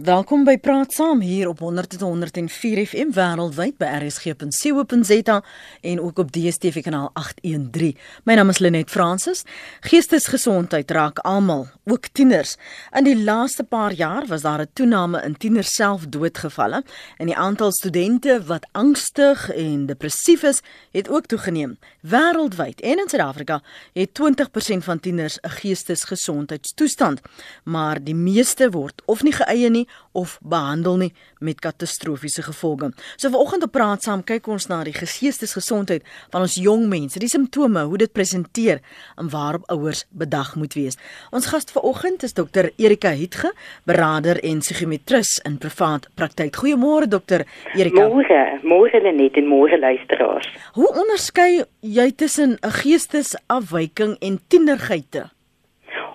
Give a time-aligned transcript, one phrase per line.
[0.00, 5.42] Welkom by Praat Saam hier op 100.104 FM wêreldwyd by rsg.co.za
[5.80, 7.98] en ook op DStv kanaal 813.
[8.24, 9.42] My naam is Lenet Fransis.
[9.84, 12.56] Geestesgesondheid raak almal, ook tieners.
[12.96, 16.82] In die laaste paar jaar was daar 'n toename in tieners selfdoodgevalle
[17.18, 20.62] en die aantal studente wat angstig en depressief is,
[20.92, 21.78] het ook toegeneem.
[22.00, 23.62] Wêreldwyd en in Suid-Afrika
[23.92, 27.20] het 20% van tieners 'n geestesgesondheidstoestand,
[27.64, 29.81] maar die meeste word of nie geëie nie
[30.12, 32.92] of behandel nie met katastrofiese gevolge.
[33.16, 37.30] So vanoggend op praat saam kyk ons na die geestesgesondheid van ons jong mense, die
[37.30, 38.80] simptome, hoe dit presenteer
[39.16, 40.98] en waarop ouers bedag moet wees.
[41.32, 43.52] Ons gas vanoggend is dokter Erika Hietge,
[43.88, 46.56] beraader en psigiatris in privaat praktyk.
[46.56, 48.08] Goeiemôre dokter Erika.
[48.08, 50.48] Môre, môre Lenet en môre luisteraars.
[50.76, 55.30] Hoe onderskei jy tussen 'n geestesafwyking en tienergeite?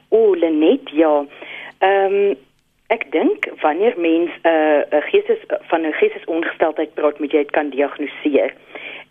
[0.10, 1.26] O, Lenet, ja.
[1.80, 2.36] Ehm um,
[2.88, 7.52] Ek dink wanneer mens 'n uh, 'n geestes van 'n geestesongesteldheid praat, moet jy dit
[7.52, 8.54] kan diagnoseer.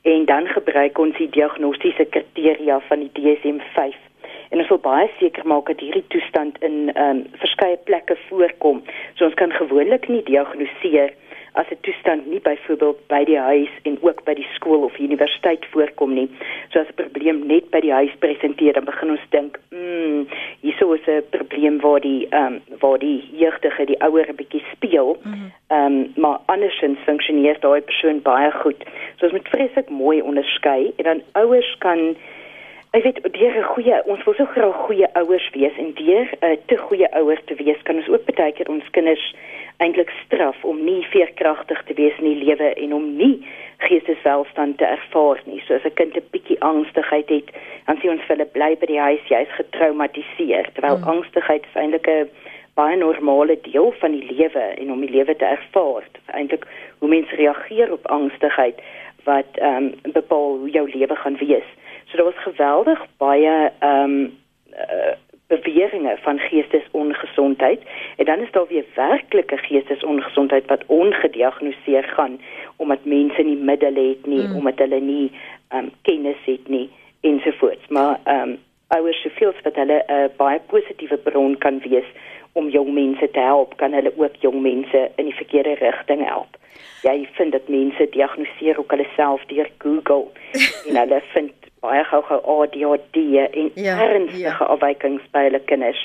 [0.03, 3.95] En dan gebruik ons die diagnostiese kriteria van die DSM-5.
[4.49, 8.83] En ons wil baie seker maak dat hierdie toestand in ehm um, verskeie plekke voorkom.
[9.15, 11.13] So ons kan gewoonlik nie diagnoseer
[11.57, 15.67] as 'n toestand nie byvoorbeeld by die huis en ook by die skool of universiteit
[15.71, 16.29] voorkom nie.
[16.71, 20.27] So as 'n probleem net by die huis presenteer, dan begin ons dink, mm,
[20.61, 24.63] hierso is 'n probleem waar die ehm um, waar die jeugdige die ouer 'n bietjie
[24.73, 25.17] speel.
[25.23, 25.35] Mhm.
[25.69, 28.85] Ehm mm um, maar andersins funksioneer daai persoon baie goed.
[29.17, 32.17] So ons moet vreeslik mooi onderskei en dan ouers kan
[32.97, 36.47] Ek weet deur 'n goeie ons wil so graag goeie ouers wees en deur 'n
[36.47, 39.35] uh, te goeie ouer te wees kan ons ook baie keer ons kinders
[39.77, 43.47] eintlik straf om nie veerkragtig te wees in die lewe en om nie
[43.85, 45.61] geesteswelstand te ervaar nie.
[45.67, 47.49] So as 'n kind 'n bietjie angstigheid het,
[47.87, 51.09] dan sien ons hulle bly by die huis, jy's getraumatiseer, terwyl hmm.
[51.09, 52.31] angstigheid eintlik 'n
[52.75, 56.05] baie normale deel van die lewe en om die lewe te ervaar.
[56.27, 56.67] Eintlik
[56.99, 58.81] hoe mense reageer op angstigheid
[59.25, 61.69] wat ehm um, bepaal hoe jou lewe gaan wees.
[62.05, 64.39] So daar was geweldig baie ehm um,
[64.73, 65.15] uh,
[65.47, 67.81] beweringe van geestesongesondheid
[68.17, 72.41] en dan is daar weer werklike geestesongesondheid wat ongediagnoseer gaan
[72.77, 74.57] omdat mense nie middele het nie mm.
[74.57, 75.33] omdat hulle nie
[75.75, 76.91] um, kennis het nie
[77.21, 78.59] ensovoorts maar um,
[78.89, 82.09] ouers se feels dat hulle 'n uh, baie positiewe bron kan wees
[82.53, 86.57] om jong mense te help kan hulle ook jong mense in die verkeerde rigting help
[87.03, 90.27] jy vind dat mense diagnoseer ook hulle self deur Google
[90.89, 91.53] en hulle vind
[91.85, 93.17] baie gou-gou ADHD
[93.51, 94.69] en ja, ernstige ja.
[94.75, 96.01] afwykings by hulle kinders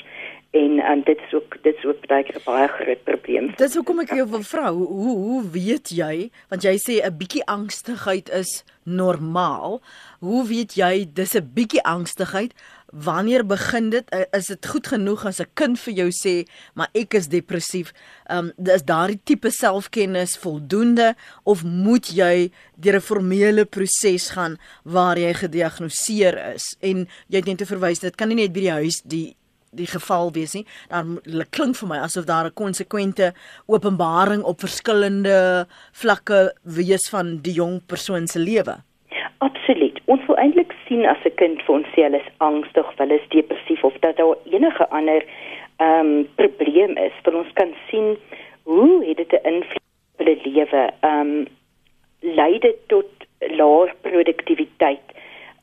[0.52, 3.52] en um, dit is ook dit is ook baie 'n baie groot probleem.
[3.56, 7.16] Dis hoekom ek jou wil vra, hoe, hoe hoe weet jy want jy sê 'n
[7.16, 9.80] bietjie angstigheid is normaal.
[10.20, 12.52] Hoe weet jy dis 'n bietjie angstigheid?
[12.92, 14.04] Wanneer begin dit?
[14.10, 17.92] Eh, is dit goed genoeg as 'n kind vir jou sê, "Maar ek is depressief."
[18.28, 21.14] Ehm um, is daardie tipe selfkennis voldoende
[21.44, 26.76] of moet jy deur 'n formele proses gaan waar jy gediagnoseer is?
[26.80, 29.36] En jy het net te verwys, dit kan nie net by die huis die
[29.72, 30.66] die geval wees nie.
[30.92, 33.32] Daar klink vir my asof daar 'n konsekwente
[33.66, 38.74] openbaring op verskillende vlakke wees van die jong persoon se lewe.
[39.38, 40.00] Absoluut.
[40.04, 43.28] Ons wil eintlik sien as 'n kind vir ons sê hulle is angstig, hulle is
[43.28, 45.24] depressief of dat daar enige ander
[45.76, 47.12] ehm um, probleem is.
[47.24, 48.18] Want ons kan sien
[48.62, 50.90] hoe het dit 'n invloed op hulle lewe.
[51.00, 51.46] Ehm um,
[52.20, 55.06] lei dit tot laer produktiwiteit.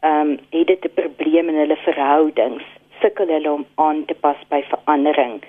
[0.01, 2.63] Ehm um, het dit 'n probleem in hulle verhoudings
[3.01, 5.39] sukkel hulle om aan te pas by verandering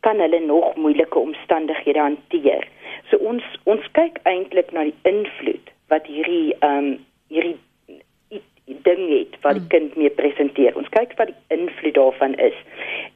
[0.00, 2.68] kan hulle nog moeilike omstandighede hanteer
[3.10, 6.92] so ons ons kyk eintlik na die invloed wat hierdie ehm um,
[7.30, 7.58] hierdie
[8.86, 9.72] ding het wat die hmm.
[9.74, 12.56] kind mee presenteer ons kyk wat die invloed daarvan is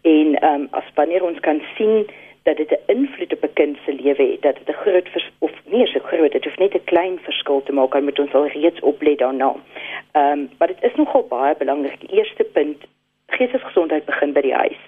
[0.02, 2.04] en ehm um, as wanneer ons kan sien
[2.44, 5.08] dat dit 'n invloed op 'n kind se lewe het dat dit 'n groot
[5.38, 8.46] of nie so groot dit hoef net 'n klein verskil te maak met ons al
[8.46, 9.54] reeds oplet daarna.
[10.12, 12.00] Ehm um, maar dit is nogal baie belangrik.
[12.00, 12.84] Die eerste punt
[13.38, 14.82] geestesgesondheid begin by die huis.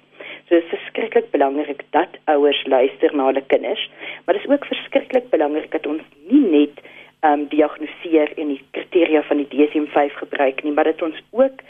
[0.47, 3.91] So dit is verskriklik belangrik dat ouers luister na hulle kinders,
[4.25, 6.85] maar dit is ook verskriklik belangrik dat ons nie net
[7.25, 11.65] ehm um, diagnoseer en die kriteria van die DSM-5 gebruik nie, maar dat ons ook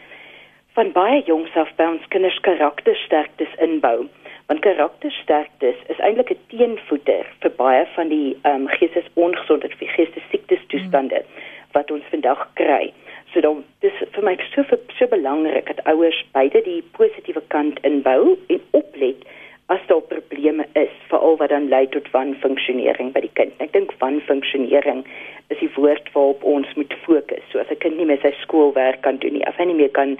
[0.76, 4.08] van baie jongs af by ons kinders karaktersterktes inbou.
[4.46, 11.22] Want karaktersterktes is eintlik 'n teenvoeter vir baie van die ehm um, geestesongesondheid geestesiektes toestande
[11.22, 11.42] mm.
[11.72, 12.92] wat ons vandag kry.
[13.32, 14.62] So dan dis vir my so
[14.98, 19.26] so belangrik dat ouers beide die positiewe kant inbou en oplet
[19.66, 23.54] as daar probleme is, veral wat dan lei tot wanfunksionering by die kind.
[23.58, 25.02] Ek dink wanfunksionering
[25.50, 27.42] is die woord waarop ons moet fokus.
[27.50, 29.90] So as 'n kind nie meer sy skoolwerk kan doen nie, as hy nie meer
[29.90, 30.18] kan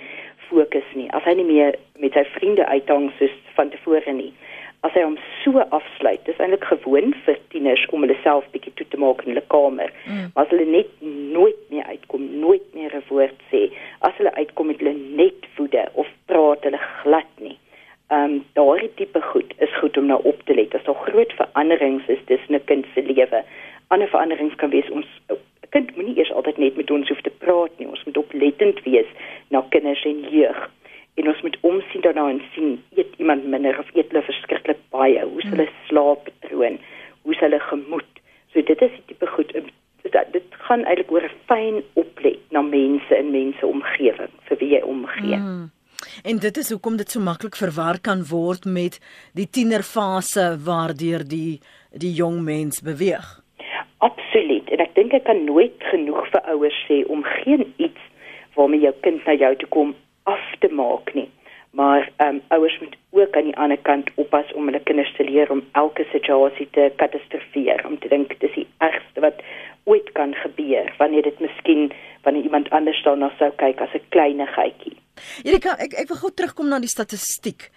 [0.50, 4.32] fokus nie, as hy nie meer met sy vriende uithang soos van tevore nie,
[4.86, 6.22] as hy hom so afsluit.
[6.26, 9.92] Dis eintlik gewoon vir tieners om hulle self bietjie toe te maak in hulle kamer.
[10.06, 10.30] Mm.
[10.34, 13.62] Maar as hulle net nooit meer uitkom, nooit meer 'n woord sê,
[14.08, 17.58] as hulle uitkom met hulle net woede of praat hulle glad nie.
[18.10, 20.74] Ehm um, daardie tipe goed is goed om nou op te let.
[20.74, 23.44] As daar groot veranderings is tussen 'n kind se lewe,
[23.88, 25.06] ander veranderings kan wees ons
[25.70, 27.88] kind moenie eers altyd net met ons hoef te praat nie.
[27.88, 29.10] Ons moet oplettend wees
[29.48, 30.70] na kinders en jeug
[31.16, 35.22] en ons moet omsien daarna en sien eet iemand minder of eet hulle verskriklik baie
[35.22, 36.78] hoe is hulle slaappatroon
[37.22, 38.22] hoe is hulle gemoed
[38.52, 39.72] so dit is die tipe goed dit,
[40.32, 44.82] dit gaan eintlik oor 'n fyn oplet na mense in mense omgewing vir wie jy
[44.96, 45.64] omgee mm.
[46.24, 49.00] En dit is hoekom dit so maklik verwar kan word met
[49.34, 51.60] die tienerfase waardeur die
[51.92, 53.26] die jong mens beweeg.
[53.98, 54.68] Absoluut.
[54.70, 58.02] En ek dink ek kan nooit genoeg vir ouers sê om geen iets
[58.56, 59.94] waarmee jou kind na jou toe kom
[60.26, 61.28] af te maak nie.
[61.70, 65.24] Maar ehm um, ouers moet ook aan die ander kant oppas om hulle kinders te
[65.24, 69.42] leer om elke situasie te katastrofeer, om te dink dis die ergste wat
[69.86, 71.92] ooit kan gebeur wanneer dit miskien
[72.22, 74.96] wanneer iemand anders daarna sou kyk as 'n kleinigheidjie.
[75.44, 77.70] Erika, ek ek wil gou terugkom na die statistiek.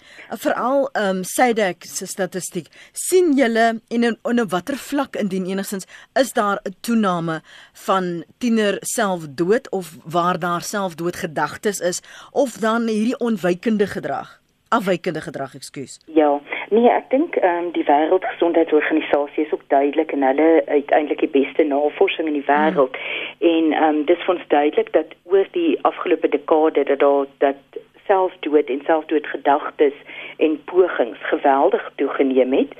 [0.43, 2.67] Veral ehm um, SADC se statistiek.
[2.91, 5.87] sien julle en in, in watter vlak indien enigstens
[6.19, 7.41] is daar 'n toename
[7.85, 12.01] van tiener selfdood of waar daar selfdoodgedagtes is
[12.31, 14.39] of dan hierdie onwykende gedrag?
[14.69, 15.99] Afwykende gedrag, ekskuus.
[16.05, 16.41] Ja.
[16.69, 21.63] Nee, ek dink ehm um, die Wêreldgesondheidsorganisasie is ook duidelik en hulle uiteindelik die beste
[21.63, 22.97] navorsing in die wêreld.
[22.97, 23.49] Hmm.
[23.49, 28.69] En ehm um, dit fonds duidelik dat oor die afgelope dekade dat daar dat selfdood
[28.69, 29.97] en selfdoodgedagtes
[30.37, 32.71] en pogings geweldig toegeneem het.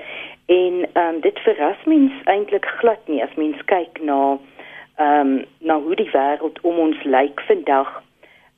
[0.45, 4.37] En ehm um, dit verras mens eintlik glad nie as mens kyk na
[4.95, 8.03] ehm um, na hoe die wêreld om ons lyk vandag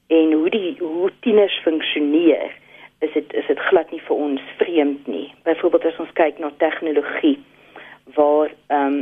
[0.07, 2.59] en hoe die hoe tieners funksioneer
[3.01, 5.33] is dit is dit glad nie vir ons vreemd nie.
[5.47, 7.39] Byvoorbeeld as ons kyk na tegnologie
[8.17, 9.01] waar ehm um,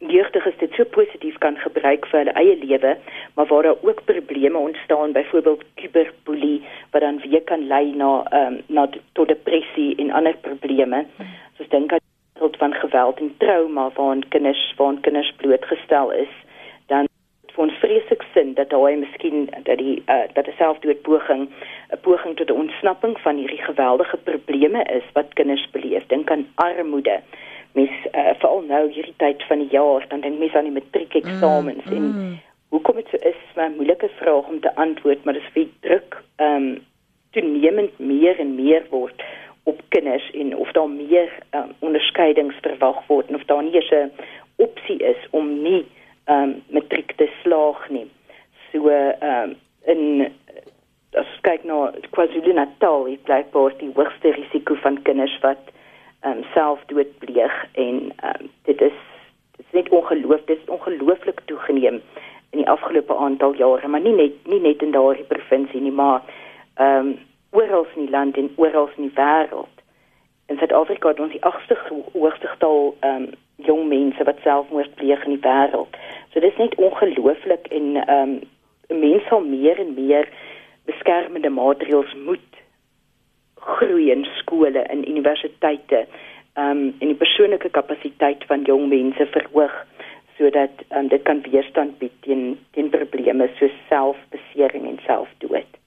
[0.00, 2.94] jeugdiges dit so positief kan gebruik vir hulle eie lewe,
[3.36, 8.54] maar waar daar ook probleme ontstaan, byvoorbeeld kuberboelie wat dan weer kan lei na ehm
[8.54, 11.04] um, na tot depressie en ander probleme.
[11.56, 12.06] Soos dink aan
[12.38, 16.32] tot van geweld en trauma waaraan kinders waaraan kinders blootgestel is
[17.60, 22.50] ons vreeslik sin dat hy miskien dat die uh, dat 'n selfdoodpoging 'n poging tot
[22.50, 26.06] 'n ontsnapping van hierdie geweldige probleme is wat kinders beleef.
[26.06, 27.20] Dink aan armoede.
[27.72, 31.84] Mes uh, veral nou hierdie tyd van die jaar, dan dink mens aan die matriekeksamens
[31.84, 31.96] mm, mm.
[31.96, 35.72] en hoekom dit so is, 'n moeilike vraag om te antwoord, maar dit is wie
[35.80, 36.88] druk ehm um,
[37.30, 39.22] toenemend meer en meer word
[39.62, 44.12] op kinders en of daar meer um, onderskeidings verwag word en of daar nie 'n
[44.56, 45.86] opsie is om nie
[46.30, 48.06] ehm um, matriek te slaag nie.
[48.70, 49.56] So ehm um,
[49.92, 50.32] in
[51.18, 55.72] as kyk na KwaZulu-Natal, dit bly voor die hoogste risiko van kinders wat
[56.20, 58.98] ehm um, selfdood pleeg en ehm um, dit is
[59.56, 61.98] dit is net ongeloof, dit is ongelooflik toegeneem
[62.50, 66.22] in die afgelope aantal jare, maar nie net nie net in daardie provinsie nie, maar
[66.74, 67.18] ehm um,
[67.50, 69.76] oral in die land en oral in die wêreld.
[70.46, 71.78] In Suid-Afrika het ons die agste
[72.12, 73.30] hoogste getal ehm um,
[73.66, 75.98] jong mense wat selfmoord pleeg in die wêreld.
[76.32, 78.40] So dis net ongelooflik en ehm um,
[79.00, 80.26] mense sal meer en meer
[80.90, 82.58] beskermende maatreëls moet
[83.54, 86.06] groei in skole en universiteite
[86.54, 89.76] ehm um, en die persoonlike kapasiteit van jong mense verhoog
[90.38, 95.78] sodat um, dit kan weerstand bied teen teen probleme soos selfbesering en selfdood.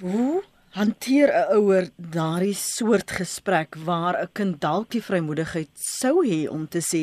[0.00, 0.42] Hoe
[0.74, 6.68] hanteer 'n ouer daardie soort gesprek waar 'n kind dalk die vrymoedigheid sou hê om
[6.68, 7.02] te sê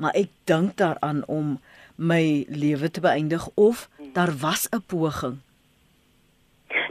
[0.00, 1.58] maar ek dink daaraan om
[1.96, 5.36] my lewe te beëindig of daar was 'n poging.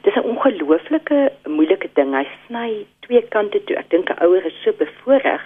[0.03, 2.13] Dis 'n ongelooflike moeilike ding.
[2.13, 3.75] Hy sny twee kante toe.
[3.75, 5.39] Ek dink 'n ouer is so bevoordeel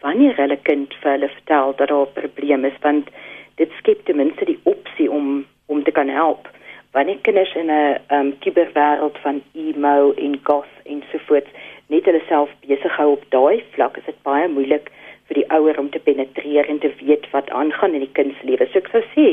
[0.00, 3.08] wanneer hulle kind vir hulle vertel dat daar 'n probleem is want
[3.54, 6.48] dit skep ten minste die opsie om om te kan help
[6.94, 11.48] wanneer kinders in 'n um kuberwêreld van emo en goth en so voort
[11.86, 14.86] net hulle self besig hou op daai vlak is dit baie moeilik
[15.26, 18.46] vir die ouer om te penetreer en te weet wat aangaan in die kind se
[18.46, 18.68] lewe.
[18.70, 19.26] So ek sou sê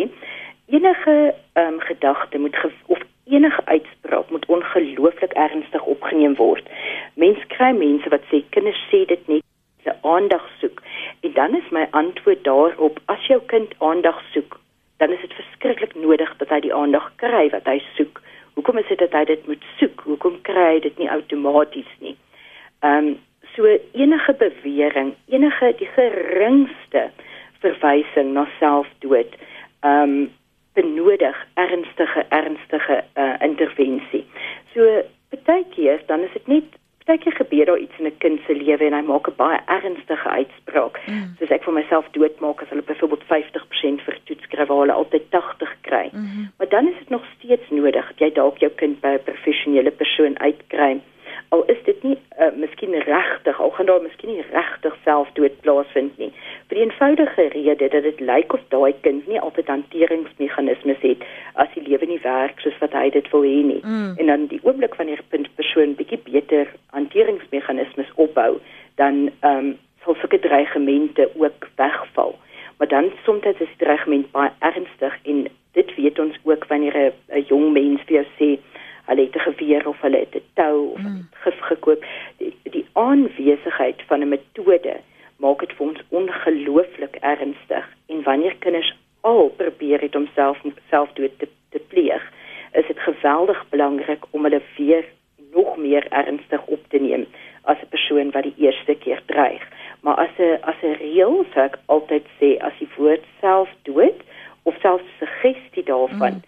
[0.78, 1.18] enige
[1.64, 6.66] um gedagte moet ge of enige uitspraak moet ongelooflik ernstig opgeneem word.
[7.14, 9.46] Mense kry mense wat sê kinders sê dit net
[9.84, 10.82] se aandag soek.
[11.22, 14.62] En dan is my antwoord daarop as jou kind aandag soek
[15.02, 18.20] dan is dit verskriklik nodig dat hy die aandag kry wat hy soek.
[18.54, 20.04] Hoekom is dit dat hy dit moet soek?
[20.06, 22.14] Hoekom kry hy dit nie outomaties nie?
[22.86, 23.20] Ehm um,
[23.56, 23.68] so
[24.00, 27.10] enige bewering, enige die geringste
[27.66, 29.34] verwysing na selfdood,
[29.82, 30.30] ehm um,
[30.78, 34.24] benodig ernstige ernstige uh, intervensie.
[34.74, 35.02] So
[35.50, 38.86] baie keer dan is dit net Partykeer gebeur daar iets in 'n kind se lewe
[38.86, 41.00] en hy maak 'n baie ernstige uitspraak.
[41.08, 41.36] Mm.
[41.40, 45.24] Soos ek vir myself doodmaak as hulle byvoorbeeld 50% vir toets kry waar hulle altyd
[45.30, 46.10] 80 kry.
[46.12, 46.52] Mm -hmm.
[46.58, 49.92] Maar dan is dit nog steeds nodig dat jy dalk jou kind by 'n professionele
[49.92, 51.02] persoon uitkry
[51.52, 56.18] al is dit nie uh, miskien regtig al gaan daar miskien nie regtig selfdood plaasvind
[56.22, 56.30] nie
[56.70, 61.26] vir die eenvoudige rede dat dit lyk of daai kind nie altyd hanteringsmeganismes het
[61.64, 64.14] as die lewe nie werk soos wat hy dit wil hê nie mm.
[64.16, 68.54] en dan die oomblik hierdie punt persoon bietjie beter hanteringsmeganismes opbou
[69.02, 72.32] dan ehm um, sal sulke dreigemente ook wegval
[72.78, 75.44] maar dan soms is die dreigement baie ernstig en
[75.78, 78.50] dit weet ons ook wanneer 'n jong mens vir jou sê
[79.12, 81.28] hulle het 'n geweer of hulle het 'n tou of mm.
[81.52, 82.06] Gif gekoop.
[82.38, 85.00] Die, die aanwesigheid van 'n metode
[85.38, 90.58] maak dit vir ons ongelooflik ernstig en wanneer kinders al probeer het om self
[90.90, 92.24] selfdood te, te pleeg,
[92.74, 95.06] is dit geweldig belangrik om hulle weer
[95.54, 97.26] nog meer ernstig op te neem
[97.62, 99.64] as 'n persoon wat die eerste keer dreig.
[100.02, 104.20] Maar as 'n as 'n reël sou ek altyd sê as die woord selfdood
[104.64, 106.42] of selfs suggestie daarvan mm.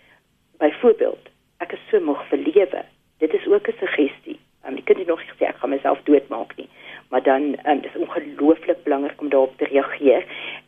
[0.58, 2.82] byvoorbeeld ek is so moeg vir lewe.
[3.18, 4.40] Dit is ook 'n suggestie.
[4.68, 6.70] Um, die kind het nog gesê ek gaan myself doodmaak nie.
[7.10, 10.26] Maar dan um, dis ongelooflik belangrik om daarop te reageer.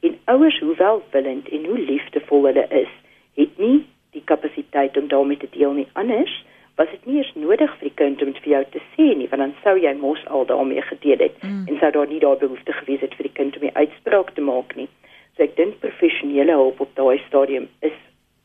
[0.07, 2.91] En ouers, hoewel willend en hoe liefdevol hulle is,
[3.39, 3.85] het nie
[4.17, 5.87] die kapasiteit om daarmee te deel nie.
[5.93, 6.33] Anders
[6.75, 9.27] was dit nie eens nodig vir die kind om dit vir jou te sê nie,
[9.31, 11.63] want dan sou jy mos al daarmee gedeel het mm.
[11.71, 14.43] en sou daar nie daar behoefte gewees het vir die kind om 'n uitspraak te
[14.43, 14.89] maak nie.
[15.35, 17.95] So ek dink professionele hulp op daai stadium is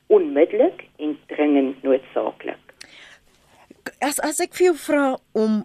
[0.07, 2.63] onmiddellik en dringend noodsaaklik.
[3.99, 5.65] As as ek vir jou vra om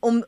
[0.00, 0.22] om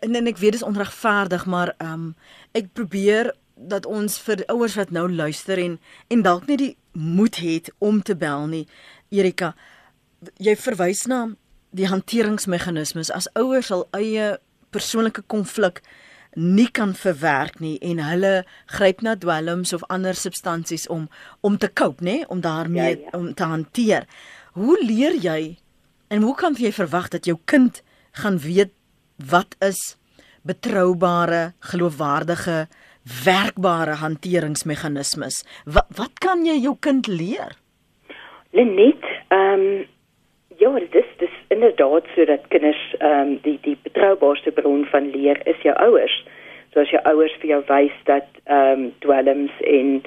[0.00, 2.14] en ek weet dit is onregverdig, maar ehm um,
[2.54, 5.78] ek probeer dat ons vir ouers wat nou luister en
[6.10, 8.66] en dalk nie die moed het om te bel nie.
[9.14, 9.54] Erika,
[10.38, 11.26] jy verwys na
[11.74, 14.34] die hanteringsmeganismes as ouers al eie
[14.74, 15.82] persoonlike konflik
[16.34, 18.32] nie kan verwerk nie en hulle
[18.76, 21.08] gryp na dwelms of ander substansies om
[21.46, 23.18] om te cope, nê, om daarmee ja, ja.
[23.18, 24.06] om te hanteer.
[24.58, 25.58] Hoe leer jy
[26.10, 27.82] en hoe kan jy verwag dat jou kind
[28.18, 28.74] gaan weet
[29.18, 29.96] wat is
[30.46, 32.66] betroubare, geloofwaardige,
[33.24, 35.42] werkbare hanteringsmeganismes?
[35.64, 37.56] Wat wat kan jy jou kind leer?
[38.52, 39.86] Lenet, ehm um,
[40.58, 45.40] ja, dit is dis inderdaad sodat kinders ehm um, die die betroubaarste bron van leer
[45.46, 46.16] is jou ouers.
[46.72, 50.02] So as jou ouers vir jou wys dat ehm um, dwelms en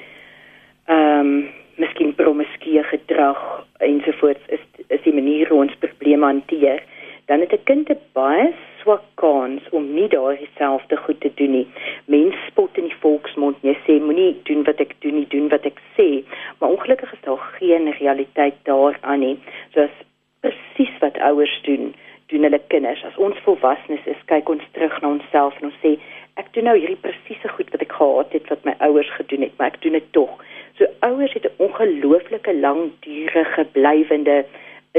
[0.86, 3.38] ehm um, miskien promiskuie gedrag
[3.78, 6.82] ensovoorts is is die manier hoe ons probleme hanteer,
[7.26, 11.50] dan het 'n kind 'n baie swak kans om nie daardie selfde goed te doen
[11.50, 11.66] nie.
[12.06, 15.66] Mense spot in die volksmond jy sê moenie doen wat ek doen nie, doen wat
[15.68, 16.08] ek sê,
[16.58, 19.34] maar ongelukkig is daar geen realiteit daaraan nie.
[19.74, 20.04] So as
[20.44, 21.94] presies wat ouers doen,
[22.28, 23.02] doen hulle kinders.
[23.08, 25.96] As ons volwassenes is, kyk ons terug na onsself en ons sê
[26.38, 29.54] ek doen nou hierdie presiese goed wat ek gehad het wat my ouers gedoen het,
[29.58, 30.38] maar ek doen dit tog.
[30.78, 34.44] So ouers het 'n ongelooflike langdurige blywende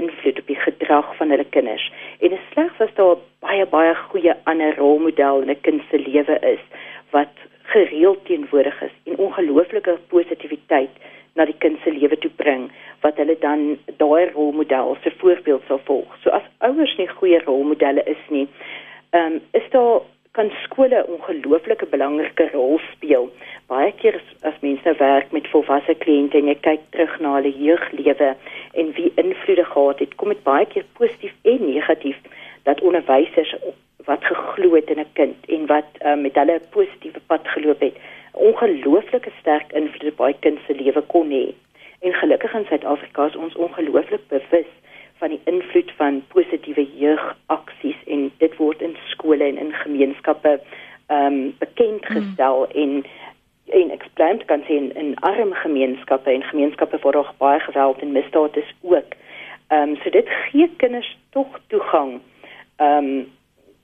[0.01, 1.91] invloed op die gedrag van hulle kinders.
[2.19, 3.15] En dit slegs as daar
[3.45, 6.63] baie baie goeie ander rolmodel in 'n kind se lewe is
[7.11, 7.33] wat
[7.73, 10.93] gereeld teenwoordig is en ongelooflike positiwiteit
[11.35, 12.69] na die kind se lewe toe bring
[13.03, 16.15] wat hulle dan daai rolmodel se voorbeeld sal volg.
[16.23, 18.47] So as ouers nie goeie rolmodelle is nie,
[19.09, 20.01] ehm um, is daar
[20.37, 23.29] kan skole 'n ongelooflike belangrike rol speel.
[23.67, 27.33] Baie keer as, as mense nou werk met volwasse kliënte en jy kyk terug na
[27.35, 28.29] hulle jeuglewe
[28.79, 32.17] en wie invloede gehad het, kom dit baie keer positief en negatief
[32.63, 33.55] dat onderwysers
[34.07, 37.79] wat geglo het in 'n kind en wat uh, met hulle 'n positiewe pad geloop
[37.79, 37.95] het,
[38.31, 41.45] ongelooflike sterk invloed op baie kind se lewe kon hê.
[41.99, 44.71] En gelukkig in Suid-Afrika is ons ongelooflik bewus
[45.17, 50.59] van die invloed van positiewe jeugaksies en dit word in skole en in gemeenskappe
[51.07, 52.15] ehm um, bekend hmm.
[52.15, 52.81] gestel mm.
[52.81, 53.05] en
[53.81, 58.57] en eksplosief kan sien in arme gemeenskappe en gemeenskappe waar daar baie geweld en misdaad
[58.57, 59.13] is ook.
[59.67, 62.19] Ehm um, so dit gee kinders tog toegang
[62.75, 63.27] ehm um,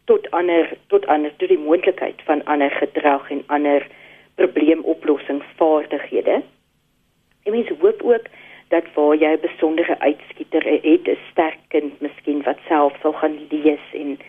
[0.05, 3.87] tot ander tot ander tot die moontlikheid van ander gedrag en ander
[4.35, 6.43] probleemoplossingsvaardighede.
[7.43, 8.25] En mense hoop ook
[8.67, 13.47] dat waar jy 'n besondere uitskieter het, 'n sterk kind miskien wat self sal gaan
[13.49, 14.19] lees en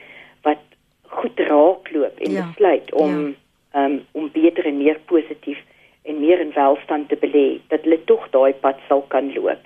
[0.43, 0.59] wat
[1.03, 2.47] goed raakloop en ja.
[2.47, 3.33] besluit om ja.
[3.77, 5.61] Um, om beter en meer positief
[6.07, 9.65] en meer in welstand te belê, dat hulle tog daai pad sal kan loop.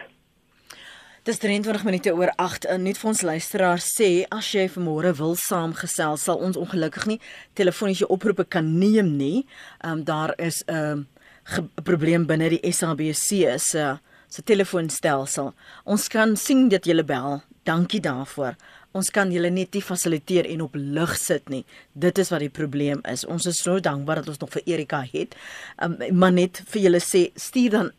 [1.28, 5.34] Dis 23 minute oor 8 en net vir ons luisteraars sê as jy vanmôre wil
[5.36, 7.18] saamgesels sal ons ongelukkig nie
[7.60, 9.44] telefoniese oproepe kan neem nie.
[9.84, 13.98] Ehm um, daar is 'n um, probleem binne die SABC se
[14.28, 15.52] se telefoonstelsel.
[15.84, 17.42] Ons kan sien dat jy bel.
[17.64, 18.56] Dankie daarvoor.
[18.96, 21.62] Ons kan julle net nie fasiliteer en op lig sit nie.
[21.92, 23.24] Dit is wat die probleem is.
[23.24, 25.36] Ons is so dankbaar dat ons nog vir Erika het.
[25.82, 27.92] Um, maar net vir julle sê stuur dan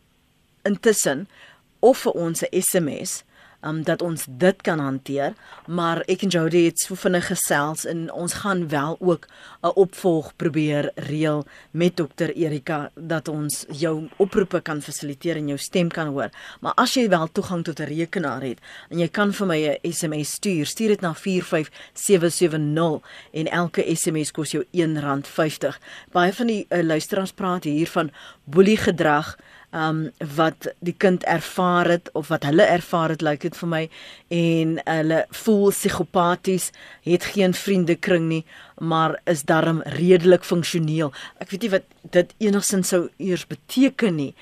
[0.68, 1.26] intussen
[1.80, 3.22] of vir ons 'n SMS
[3.64, 5.34] um, dat ons dit kan hanteer,
[5.66, 9.26] maar ek en Jody het so vinnig gesels en ons gaan wel ook
[9.62, 15.58] 'n opvolg probeer reël met dokter Erika dat ons jou oproepe kan fasiliteer en jou
[15.58, 16.30] stem kan hoor.
[16.60, 18.58] Maar as jy wel toegang tot 'n rekenaar het
[18.90, 23.00] en jy kan vir my 'n SMS stuur, stuur dit na 45770
[23.32, 25.78] en elke SMS kos jou R1.50.
[26.10, 28.10] Baie van die uh, luisteraars praat hier van
[28.44, 29.36] boelie gedrag
[29.72, 33.70] um wat die kind ervaar het of wat hulle ervaar het lyk like dit vir
[33.72, 33.82] my
[34.28, 36.70] en hulle voel psigopaties
[37.08, 38.42] het geen vriendekring nie
[38.82, 41.12] maar is darm redelik funksioneel.
[41.40, 44.32] Ek weet nie wat dit enigsins sou eers beteken nie.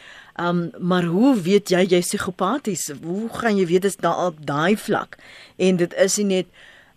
[0.41, 2.89] Um maar hoe weet jy jy psigopaties?
[3.03, 5.19] Hoe gaan jy weet dit is daar op daai vlak?
[5.59, 6.47] En dit is nie net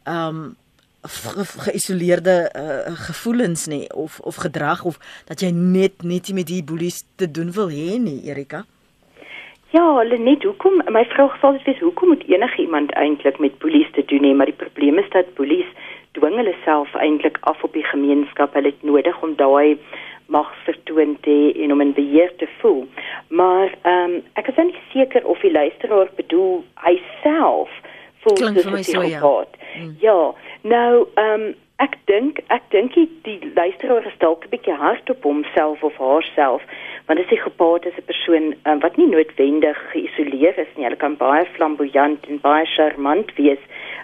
[0.10, 0.56] um
[1.04, 7.04] geïsoleerde uh, gevoelens nie of of gedrag of dat jy net net met die boelies
[7.16, 8.64] te doen wil hê nie Erika?
[9.74, 13.58] Ja, hulle net hoekom my vrou sal dit wees hoekom moet enige iemand eintlik met
[13.60, 14.34] boelies te doen hê?
[14.36, 15.70] Maar die probleem is dat boelies
[16.14, 18.54] dwing hulle self eintlik af op die gemeenskap.
[18.54, 19.80] Hulle het nodig om daai
[20.26, 22.86] mag vertoon te en om in beheer te voel.
[23.28, 27.74] Maar ehm um, ek is nie seker of die luisteraar bedoel hy self
[28.24, 29.96] voel Klink vir my so ja mm.
[30.02, 35.10] ja Nou, ehm um, ek dink ek dink die luisteraar is dalk 'n bietjie hard
[35.12, 36.62] op homself of haarself,
[37.08, 40.86] want dit is 'n gepaard is 'n persoon um, wat nie noodwendig geïsoleer is nie.
[40.86, 43.60] Hulle kan baie flamboyant en baie charmant wees,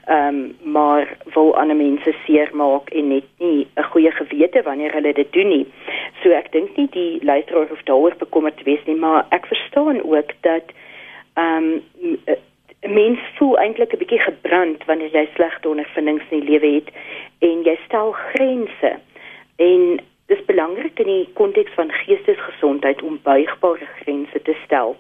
[0.08, 5.14] ehm um, maar wil ander mense seermaak en net nie 'n goeie gewete wanneer hulle
[5.14, 5.68] dit doen nie.
[6.24, 10.04] So ek dink nie die luisteraar hoef daaroor bekommerd te wees nie, maar ek verstaan
[10.04, 10.66] ook dat
[11.36, 12.28] ehm um,
[12.82, 16.90] 'n mens voel eintlik 'n bietjie gebrand wanneer jy slegte ondervindings in die lewe het
[17.40, 18.92] en jy stel grense.
[19.56, 24.96] En dis belangrik in die konteks van geestesgesondheid om buigbare grense te stel.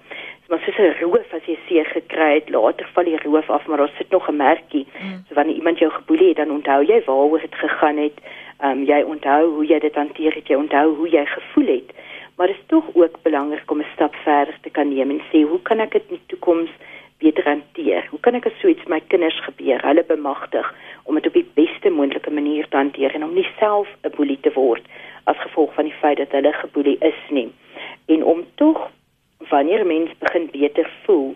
[0.47, 3.77] Maar soos 'n roof as jy seer gekry het, later val die roof af, maar
[3.77, 4.87] daar sit nog 'n merkie.
[5.01, 5.23] Mm.
[5.27, 8.17] So wanneer iemand jou geboelie het, dan onthou jy waaroor dit gegaan het.
[8.59, 11.89] Ehm um, jy onthou hoe jy dit hanteer het, jy onthou hoe jy gevoel het.
[12.35, 15.47] Maar dit is tog ook belangrik om 'n stap verder te kan neem en sê,
[15.49, 16.69] hoe kan ek dit in die toekoms
[17.19, 18.07] beter hanteer?
[18.09, 20.67] Hoe kan ek as so iets my kinders gebeur, hulle bemagtig
[21.03, 24.39] om dit op die beste moontlike manier te hanteer en om nie self 'n boelie
[24.39, 24.85] te word
[25.25, 27.49] as gevolg van die feit dat hulle geboelie is nie.
[28.07, 28.89] En om tog
[29.49, 31.35] wanneer mens begin beter voel,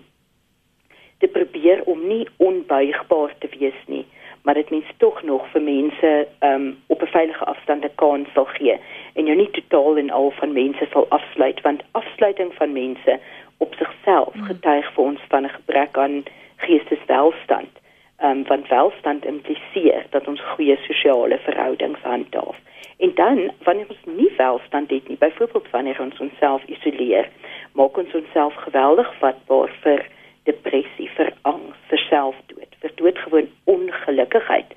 [1.18, 4.06] te probeer om nie onbuigbaar te wees nie,
[4.44, 8.46] maar dit mens tog nog vir mense um op 'n veilige afstand 'n kans sal
[8.46, 8.78] gee
[9.14, 13.20] en jou nie totaal en al van mense sal afsluit want afsluiting van mense
[13.58, 16.24] op sigself getuig vir ons van 'n gebrek aan
[16.58, 17.74] geesteswelstand.
[18.18, 22.58] Ehm um, want welstand impliseer dat ons goeie sosiale verhoudings handhaaf.
[22.98, 27.30] En dan wanneer ons nie welstand het nie, byvoorbeeld wanneer ons onsself isoleer,
[27.72, 30.06] maak ons onsself geweldig vatbaar vir
[30.44, 34.72] depressie, vir angs, vir selfdood, vir doodgewoon ongelukkigheid,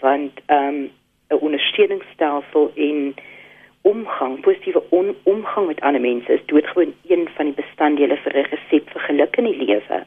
[0.00, 0.90] want ehm um,
[1.30, 3.14] 'n ondersteuningsstelsel en
[3.82, 8.48] omgang, positiewe on, omgang met ander mense is doodgewoon een van die bestanddele vir 'n
[8.52, 10.04] resep vir geluk in die lewe.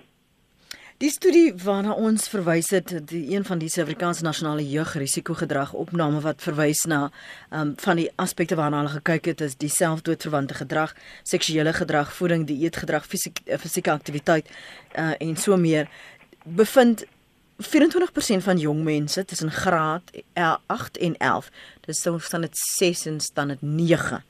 [1.04, 6.42] Die studie waarna ons verwys het, die een van die Suid-Afrikaanse nasionale jeugrisikogedrag opname wat
[6.42, 7.12] verwys na
[7.52, 12.46] um, van die aspekte waarna hulle gekyk het is die selfdoodverwante gedrag, seksuele gedrag, voeding,
[12.48, 14.48] dieetgedrag, fisieke fisieke aktiwiteit
[14.96, 15.90] uh, en so meer
[16.46, 17.04] bevind
[17.64, 20.02] 24% van jong mense tussen graad
[20.66, 21.50] 8 en 11.
[21.86, 24.24] Dis sou staan dit 6 en staan dit 9.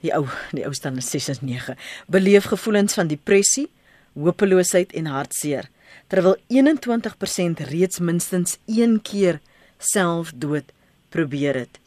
[0.00, 1.76] Die ou die ou staan dit 6 en 9.
[2.06, 3.68] Beleef gevoelens van depressie,
[4.12, 5.70] hopeloosheid en hartseer.
[6.06, 9.40] Terwyl 21% reeds minstens 1 keer
[9.78, 10.72] selfdood
[11.08, 11.78] probeer het.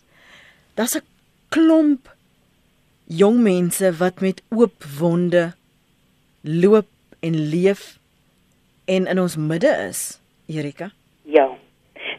[0.73, 1.05] Daar's 'n
[1.49, 2.15] klomp
[3.05, 5.53] jong mense wat met oop wonde
[6.41, 6.87] loop
[7.19, 7.99] en leef
[8.85, 10.20] en in ons midde is.
[10.57, 10.89] Erika?
[11.23, 11.49] Ja.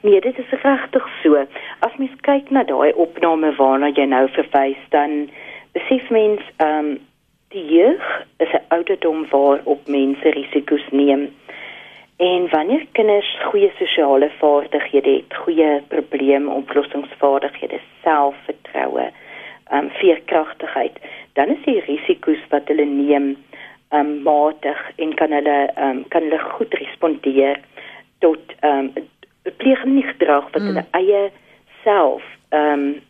[0.03, 1.47] Nee, dit is regtig so.
[1.79, 5.31] As mens kyk na daai opname waarna jy nou verwys, dan
[5.77, 6.93] besef mens ehm um,
[7.53, 8.05] die jeug
[8.39, 11.29] is 'n ouderdom waarop mense risiko's neem.
[12.17, 19.07] En wanneer kinders goeie sosiale vaardighede het, goeie probleemoplossingsvaardighede, selfvertroue,
[19.71, 20.97] ehm um, veerkragtigheid,
[21.33, 23.37] dan is die risiko's wat hulle neem
[23.89, 27.61] ehm um, matig en kan hulle ehm um, kan hulle goed respondeer
[28.25, 29.09] tot ehm um,
[29.59, 30.93] pleeg nie gedrag wat hulle mm.
[31.01, 31.23] eie
[31.83, 32.23] self
[32.55, 33.01] ehm um,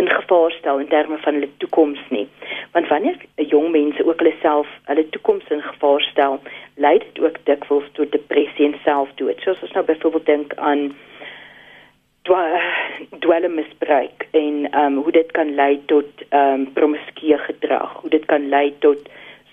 [0.00, 2.28] in gevaar stel in terme van hulle toekoms nie.
[2.72, 6.40] Want wanneer jong mense ook hulle self hulle toekoms in gevaar stel,
[6.74, 9.42] lei dit ook dikwels tot depressie en selfdood.
[9.44, 10.90] Soos ons nou byvoorbeeld dink aan
[13.24, 18.24] dwelmmisbruik en ehm um, hoe dit kan lei tot ehm um, promiskuë gedrag, hoe dit
[18.32, 19.08] kan lei tot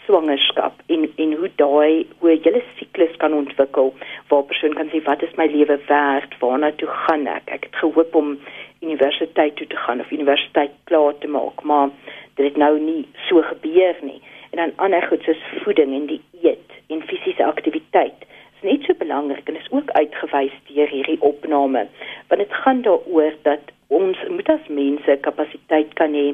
[0.08, 3.94] swangerskap en en hoe daai hoe 'n hele siklus kan ontwikkel
[4.30, 7.46] waar 'n persoon kan sê wat is my lewe werd, waarna toe gaan ek?
[7.56, 8.40] Ek het gehoop om
[8.82, 11.90] universiteit toe te gaan of universiteit klaar te maak, maar
[12.36, 14.22] dit het nou nie so gebeur nie.
[14.52, 18.20] En dan ander goed soos voeding en die eet en fisiese aktiwiteit
[18.58, 21.88] is net so belangrik en is ook uitgewys deur hierdie opname
[22.28, 26.28] want dit gaan daaroor dat ons moet as mense kapasiteit kan hê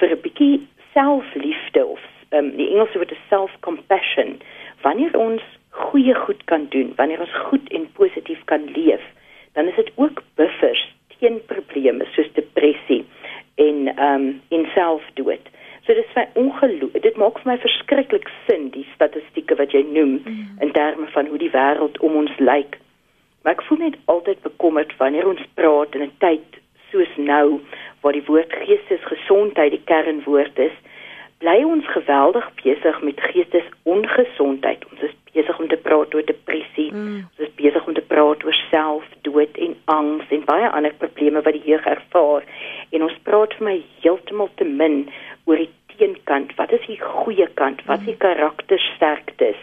[0.00, 4.38] vir 'n bietjie selfliefde of um, die Engelse woord is self-compassion
[4.82, 9.04] wanneer ons goeie goed kan doen wanneer ons goed en positief kan leef
[9.52, 10.84] dan is dit ook buffers
[11.18, 13.04] teen probleme soos depressie
[13.54, 15.52] en ehm um, en selfdood
[15.86, 16.94] So dit is my ongeloof.
[17.02, 20.42] Dit maak vir my verskriklik sin die statistieke wat jy noem mm.
[20.62, 22.78] in terme van hoe die wêreld om ons lyk.
[23.42, 26.60] Maar ek voel net altyd bekommerd wanneer ons praat in 'n tyd
[26.92, 27.58] soos nou
[28.02, 30.76] waar die woord geestesgesondheid die kernwoord is.
[31.42, 34.84] Bly ons geweldig besig met geestesongesondheid.
[34.92, 36.92] Ons is besig om te praat oor depressie.
[36.94, 37.24] Mm.
[37.24, 41.56] Ons is besig om te praat oor selfdood en angs en baie ander probleme wat
[41.56, 42.46] die jeug ervaar.
[42.94, 43.74] En ons praat vir my
[44.04, 45.08] heeltemal te min
[45.50, 46.52] oor die teenkant.
[46.60, 47.82] Wat is die goeie kant?
[47.88, 49.58] Wat is die karaktersterktes?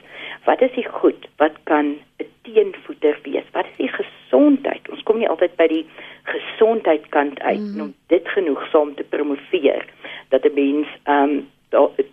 [0.49, 3.47] Wat is die goed wat kan 'n teenvoeter wees?
[3.55, 4.89] Wat is die gesondheid?
[4.89, 5.85] Ons kom nie altyd by die
[6.23, 7.81] gesondheidkant uit mm.
[7.81, 9.85] om dit genoegsaam te promoveer
[10.29, 11.47] dat 'n mens ehm um,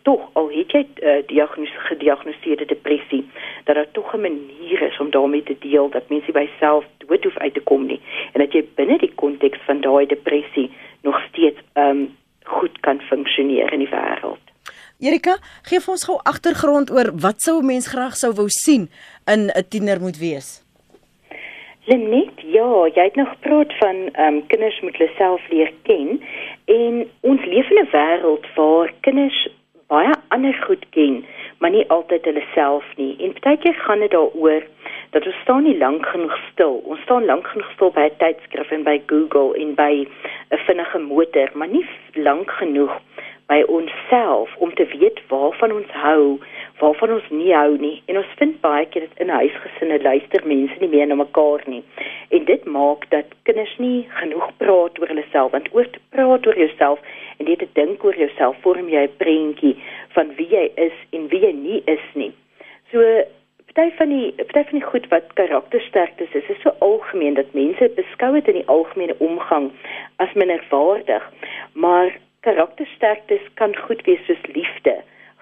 [0.03, 3.23] tog al het jy uh, diagnos gediagnoseerde depressie
[3.65, 7.25] dat daar tog 'n manier is om daarmee te deel dat mense by self dood
[7.25, 8.01] hoef uit te kom nie
[8.33, 10.71] en dat jy binne die konteks van daai depressie
[11.03, 14.45] nog steeds um, goed kan funksioneer in die wêreld.
[14.99, 18.89] Erika, gee vir ons gou agtergrond oor wat sou 'n mens graag sou wou sien
[19.27, 20.63] in 'n tiener moet wees.
[21.87, 26.21] Lenet, ja, jy het nog gepraat van ehm um, kinders moet hulle self leer ken
[26.67, 29.49] en ons leef in 'n wêreld waar kinders
[29.87, 31.25] baie ander goed ken,
[31.59, 33.17] maar nie altyd hulle self nie.
[33.23, 34.63] En partykeer gaan dit daaroor
[35.11, 36.81] dat ons staan nie lank genoeg stil.
[36.85, 40.07] Ons staan lank genoeg stil by 'n tydskrif en by Google en by
[40.51, 43.01] 'n vinnige motor, maar nie lank genoeg
[43.47, 46.39] by onsself om te weet waarvan ons hou,
[46.81, 48.03] waarvan ons nie hou nie.
[48.11, 51.83] En ons vind baie keer dit in huisgesinne luister mense nie meer na mekaar nie.
[52.35, 56.47] En dit maak dat kinders nie genoeg praat oor hulle self, want oor te praat
[56.47, 57.03] oor jouself
[57.39, 59.77] en dit te dink oor jouself vorm jy 'n prentjie
[60.19, 62.33] van wie jy is en wie jy nie is nie.
[62.91, 63.03] So
[63.77, 67.91] party van die party van die goed wat karaktersterktes is, is so algemeen dat mense
[67.97, 69.71] beskou dit in die algemene omgang
[70.17, 71.25] as minderwaardig.
[71.73, 74.95] Maar karaktersterktes kan goed wees soos liefde,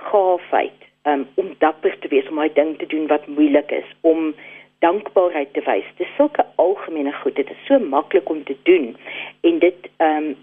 [0.08, 4.34] gaafheid, um, om dapper te wees om 'n ding te doen wat moeilik is, om
[4.78, 5.88] dankbaarheid te wys.
[5.96, 7.36] Dis sulke algemene goed.
[7.36, 8.96] Dit is so maklik om te doen
[9.40, 10.36] en dit ehm um,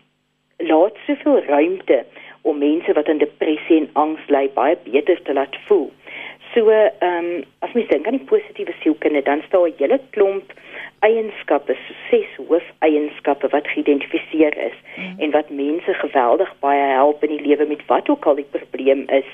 [0.58, 2.06] laat soveel ruimte
[2.42, 5.92] om mense wat in depressie en angs ly baie beter te laat voel.
[6.54, 10.54] So, ehm um, as mens dink aan die positiewe sielkunde, dan staan 'n hele klomp
[11.00, 15.16] eienskappe, so ses hoofeienskappe wat geïdentifiseer is mm.
[15.20, 19.04] en wat mense geweldig baie help in die lewe met wat ook al die probleem
[19.08, 19.30] is.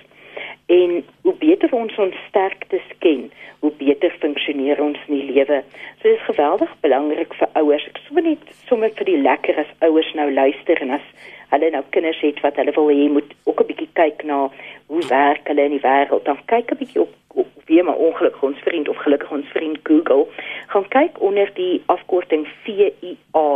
[0.66, 5.64] En hoe beter ons ons sterktes ken, hoe beter funksioneer ons in die lewe.
[6.00, 7.88] So dit is geweldig belangrik vir ouers.
[7.88, 11.08] Ek sou net sommer vir die lekker as ouers nou luister en as
[11.50, 14.50] hulle nou kinders het wat hulle wil hê moet ook 'n bietjie kyk na
[14.88, 16.24] hoe werk hulle in die wêreld.
[16.26, 19.80] Dan kyk 'n bietjie op, op wie maar ongelukkig ons vriend of gelukkig ons vriend
[19.84, 20.28] Google
[20.68, 23.48] gaan kyk onder die afkorting VIA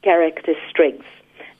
[0.00, 1.12] character strengths.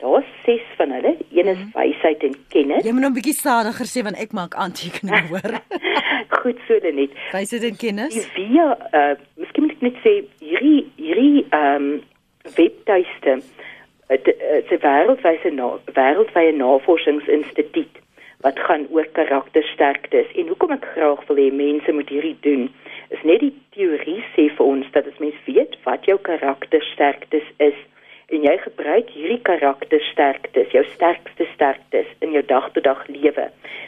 [0.02, 1.16] Daar is ses van hulle.
[1.30, 1.78] Een is mhm.
[1.78, 2.84] wysheid en kennis.
[2.84, 5.52] Jy moet nou 'n bietjie stadiger sê want ek maak aantekeninge hoor.
[6.28, 7.10] Goed so dan net.
[7.32, 8.14] Wysheid en kennis.
[8.14, 12.02] Die VIA, uh, miskien moet ek net sê hierdie hierdie ehm um,
[12.56, 13.42] webtuiste
[14.16, 15.50] dit is 'n wêreldwyse
[15.98, 18.00] wêreldwye navorsingsinstituut
[18.42, 22.68] wat gaan oor karaktersterktes en hoekom ek graag wil hê mense moet hierdie doen
[23.16, 27.78] is net die teorie sê vir ons dat as mens weet wat jou karaktersterktes is
[28.32, 33.46] en jy gebruik hierdie karaktersterktes jou sterkste sterktes in jou dagtotdag lewe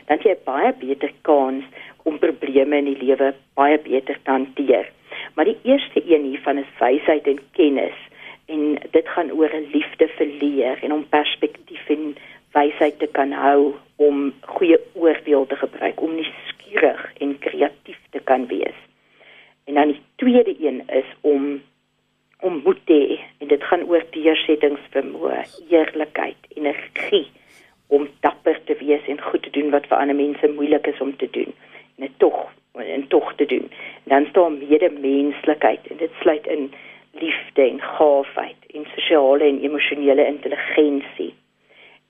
[0.09, 1.65] dan jy baie beter kans
[2.05, 4.91] om probleme in die lewe baie beter te hanteer.
[5.35, 7.97] Maar die eerste een hiervan is wysheid en kennis
[8.47, 12.17] en dit gaan oor 'n liefde vir leer en om perspektief en
[12.53, 18.21] wysheid te kan hou om goeie oordeel te gebruik om nie skieurig en kreatief te
[18.25, 18.79] kan wees.
[19.65, 21.63] En dan die tweede een is om
[22.41, 27.31] om moed te hê en dit gaan oor deursettingsvermoë, eerlikheid, energie
[27.89, 31.17] om dapper te wees en goed te doen wat vir ander mense moeilik is om
[31.17, 31.55] te doen
[31.99, 33.71] en tog en tog te doen.
[34.05, 36.73] dan staan medemenslikheid en dit sluit in
[37.15, 41.35] liefde en gaafheid en sosiale en emosionele intelligensie.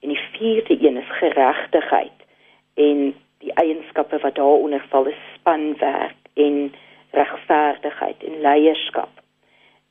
[0.01, 2.19] En die vierde een is geregtigheid
[2.75, 6.75] en die eienskappe wat daaronder val is spanwerk en
[7.11, 9.11] regverdigheid en leierskap.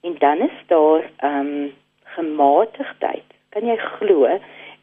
[0.02, 1.74] En dan is daar ehm um,
[2.04, 3.24] gematigdheid.
[3.50, 4.40] Kan jy glo?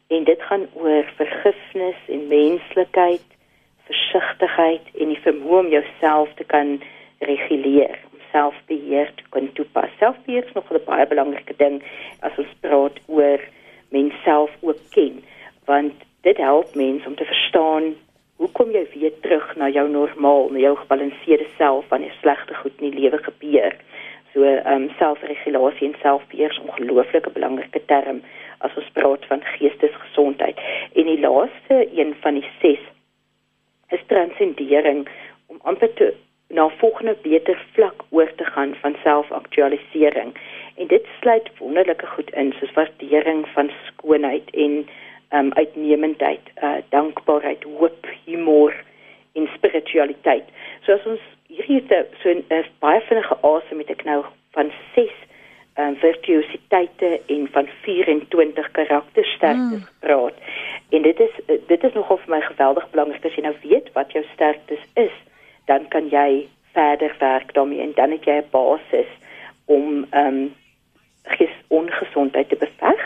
[0.07, 3.23] En dit gaan oor vergifnis en menslikheid,
[3.83, 6.81] versigtigheid en die vermoë om jouself te kan
[7.19, 7.99] reguleer
[8.31, 9.89] selfbeheer te kan toepas.
[9.99, 11.81] Selfbeheer is nog 'n baie belangrike ding
[12.21, 13.41] as ons praat oor
[13.89, 15.23] menself ook ken,
[15.65, 17.93] want dit help mense om te verstaan
[18.41, 22.73] hoe kom jy weer terug na jou normaal, na jou gebalanseerde self wanneer slegte goed
[22.79, 23.75] in die lewe gebeur.
[24.33, 28.21] So ehm um, selfregulasie en selfbeheer is 'n ongelooflike belangrike term
[28.59, 30.57] as ons praat van geestesgesondheid.
[30.93, 32.79] En die laaste een van die 6
[33.89, 35.07] is transcendering
[35.47, 36.13] om amper te
[36.53, 40.33] na volgende beter vlak oor te gaan van selfaktualisering.
[40.75, 44.87] En dit sluit wonderlike goed in soos waardering van skoonheid en
[45.31, 48.75] um uitnemendheid, uh dankbaarheid, hoop, humor
[49.33, 50.43] en spiritualiteit.
[50.83, 55.11] So as ons hierdie so 'n baie vinnige asem met ek nou van 6
[55.79, 59.87] um virtuositeite en van 24 karaktersterktes mm.
[59.87, 60.33] gepraat.
[60.89, 61.35] En dit is
[61.67, 65.15] dit is nogal vir my geweldig belangrik as jy nou weet wat jou sterktes is
[65.71, 69.11] dan kan jy verder werk daarmee en dan het jy 'n basis
[69.65, 70.53] om ehm um,
[71.37, 73.03] ges ongesondheid te beveg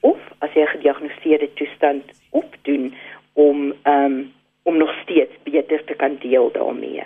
[0.00, 2.94] of as jy 'n gediagnoseerde toestand opdoen
[3.32, 7.01] om ehm um, om nog steeds beter te kan deel daarmee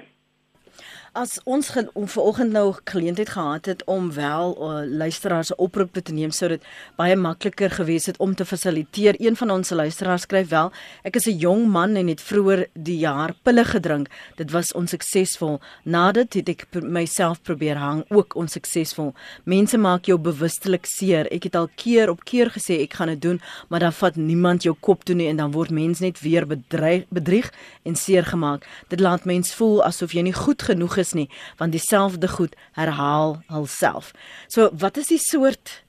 [1.16, 6.30] as ons vanoggend nou geleentheid gehad het om wel uh, luisteraars se oproepe te neem
[6.30, 6.64] sou dit
[6.98, 9.16] baie makliker gewees het om te fasiliteer.
[9.18, 12.98] Een van ons luisteraars skryf wel: Ek is 'n jong man en het vroeër die
[12.98, 14.08] jaar pille gedrink.
[14.36, 15.60] Dit was onsuksesvol.
[15.84, 19.14] Nadat het ek myself probeer hang, ook onsuksesvol.
[19.44, 21.32] Mense maak jou bewustelik seer.
[21.32, 24.62] Ek het al keer op keer gesê ek gaan dit doen, maar dan vat niemand
[24.62, 27.52] jou kop toe nie en dan word mens net weer bedreig, bedrieg
[27.84, 28.66] en seer gemaak.
[28.88, 31.28] Dit laat mens voel asof jy nie goed genoeg is is nie,
[31.60, 34.12] want dieselfde goed herhaal hulself.
[34.48, 35.82] So, wat is die soort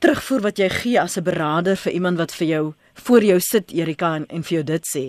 [0.00, 2.64] terugvoer wat jy gee as 'n beraader vir iemand wat vir jou
[3.06, 5.04] voor jou sit Erika en, en vir jou dit sê?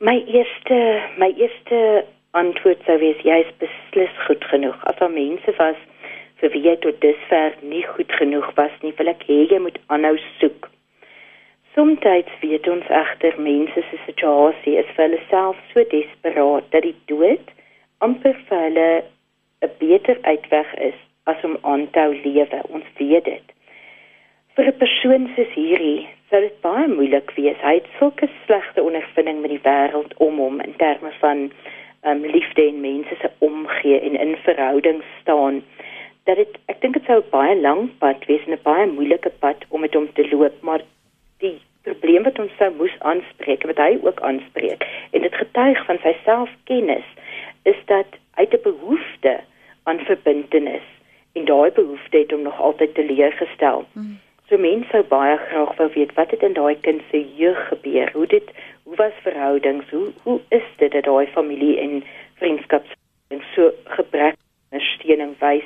[0.00, 0.78] My eerste
[1.18, 4.78] my eerste antwoord sou wees jy is beslis goed genoeg.
[4.84, 5.76] As daar mense was
[6.40, 10.16] vir wie tot dusver nie goed genoeg was nie, wil ek hê jy moet aanhou
[10.40, 10.70] soek.
[11.78, 16.96] Somstyds weet ons egter mense se situasie is vir hulle self so desperaat dat die
[17.10, 17.52] dood
[18.06, 18.86] amper vir hulle
[19.66, 20.96] 'n beter uitweg is
[21.32, 22.58] as om aan te hou lewe.
[22.78, 23.54] Ons weet dit.
[24.56, 27.62] Vir 'n persoon soos hierdie sou dit baie moeilik wees.
[27.62, 31.52] Hy het sulke slegte ondervinding met die wêreld om hom in terme van
[32.02, 35.62] um, liefde en mense se omgee en in verhouding staan
[36.24, 39.30] dat dit ek dink dit sou 'n baie lank pad wees en 'n baie moeilike
[39.38, 40.82] pad om met hom te loop, maar
[41.38, 45.98] die probleem wat ons sou moes aanspreek wat hy ook aanspreek en dit getuig van
[46.02, 47.08] sy selfkennis
[47.62, 49.40] is dat hy 'n behoefte
[49.82, 50.86] aan verbintenis
[51.32, 53.84] en daai behoefte het hom nog altyd teleurgestel.
[53.92, 54.18] Hmm.
[54.48, 58.10] So mense sou baie graag wou weet wat het in daai kind se jeug gebeur?
[58.12, 58.50] Hoe dit
[58.82, 59.90] hoe was verhoudings?
[59.90, 62.94] Hoe hoe is dit dat daai familie en vriendskaps
[63.28, 64.36] en so gebrek
[64.72, 65.64] aan steuning wys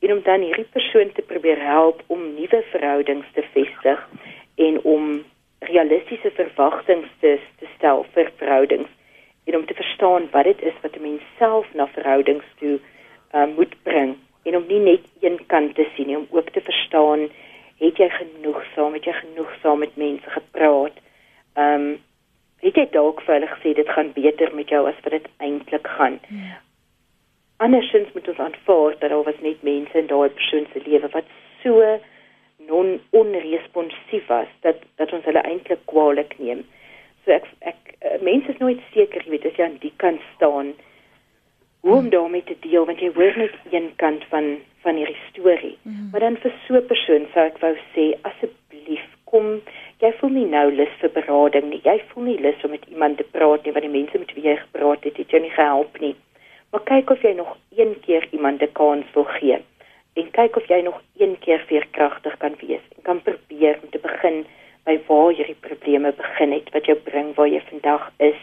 [0.00, 4.08] en om dan hierdie persoon te probeer help om nuwe verhoudings te vestig
[4.54, 5.23] en om
[5.74, 8.90] realistiese verwagtinge te, te stel vir verhoudings
[9.44, 12.78] en om te verstaan wat dit is wat 'n mens self na verhoudings toe
[13.34, 16.60] uh, moet bring en om nie net een kant te sien nie om ook te
[16.60, 17.28] verstaan
[17.78, 20.96] het jy genoeg saam met jy genoeg saam met mense gepraat
[21.54, 22.02] ehm um,
[22.64, 25.86] het jy dalk vir hulle gesê dit gaan beter met jou as wat dit eintlik
[25.96, 26.56] gaan ja.
[27.56, 31.28] andersins moet ons aanvaar dat daar was net mense in daai persoon se lewe wat
[31.62, 31.98] so
[32.68, 34.83] non onresponsief was dat dat
[35.18, 36.64] ons hulle eintlik kwaliek neem.
[37.24, 40.22] So ek ek uh, mense is nooit seker, jy weet, as jy aan die kant
[40.34, 40.74] staan
[41.84, 45.76] hoe om daarmee te deel want jy hoor net een kant van van hierdie storie.
[45.82, 46.08] Mm -hmm.
[46.12, 49.60] Maar dan vir so 'n persoon sou ek wou sê asseblief kom
[50.00, 51.80] jy voel nie nou lus vir berading nie.
[51.84, 54.44] Jy voel nie lus om met iemand te praat nie want die mense met wie
[54.44, 56.16] jy gepraat het, het jou nie gehelp nie.
[56.70, 59.58] Maar kyk of jy nog een keer iemand 'n kans wil gee
[60.14, 63.98] en kyk of jy nog een keer veerkragtig kan wees en kan probeer om te
[63.98, 64.44] begin
[64.84, 68.40] by waar jy probleme begin het wat jou bring waar jy vandag is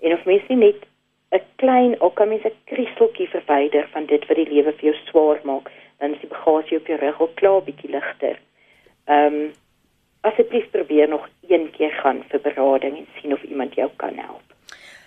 [0.00, 0.86] en of mens nie net
[1.32, 4.96] 'n klein ook al mens 'n kristeltjie verwyder van dit wat die lewe vir jou
[5.06, 8.40] swaar maak dan is die bagasie op jou rug al klaar bietjie ligter.
[9.04, 9.54] Ehm um,
[10.26, 14.42] asseblief probeer nog een keer gaan vir berading en sien of iemand jou kan help.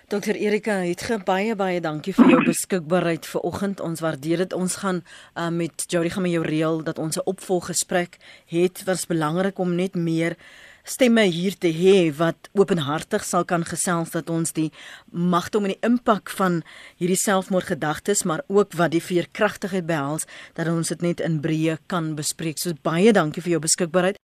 [0.08, 3.80] Dr Erika, het baie baie dankie vir jou beskikbaarheid vir oggend.
[3.80, 4.52] Ons waardeer dit.
[4.52, 5.02] Ons gaan
[5.36, 8.16] uh, met Jody gaan met jou reël dat ons 'n opvolggesprek
[8.46, 8.84] het.
[8.84, 10.36] Wat is belangrik om net meer
[10.84, 14.70] stemme hier te hê wat openhartig sal kan gesels dat ons die
[15.10, 16.60] magte om in die impak van
[17.00, 22.14] hierdie selfmoordgedagtes maar ook wat die veerkragtigheid behels dat ons dit net in breë kan
[22.18, 22.58] bespreek.
[22.60, 24.20] So baie dankie vir jou beskikbaarheid.